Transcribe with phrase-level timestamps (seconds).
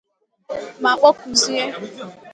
[0.81, 1.63] ma kpọkuzie